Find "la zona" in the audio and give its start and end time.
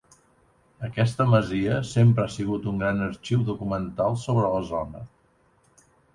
4.57-5.05